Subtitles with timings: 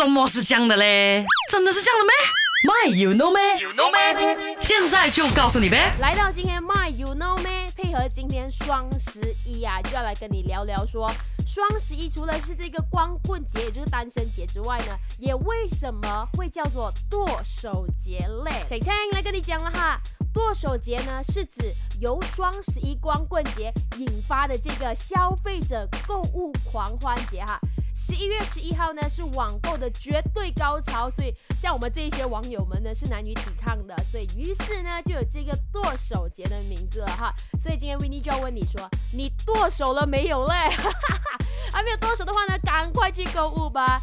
[0.00, 1.26] 什么是这样的嘞？
[1.52, 2.14] 真的是这样的咩
[2.64, 4.56] ？My you know 咩？You know 咩？
[4.58, 5.94] 现在就告诉你呗。
[6.00, 11.06] 来到今天 My You Know Me，配合今天双十一啊，就要来跟你聊聊说，
[11.46, 18.64] 双十一除了是这个光棍节，也就是单身节之外呢，也为什么会叫做剁手节嘞？
[18.70, 20.00] 晴晴来跟你讲了哈。
[20.32, 27.60] 剁手节呢，是指由双十一光棍节引发的这个消费者购物狂欢节哈。
[28.02, 37.32] 十一月十一号呢，是网购的绝对高潮，所以像我们这些网友们呢，是难以抵抗的，所以于是呢，就有这个剁手节的名字了哈。
[37.62, 40.54] 所以今天 w i n n e 就要问你说，你剁手了没有嘞？
[41.72, 44.00] 还没有剁手的话呢，赶快去购物吧。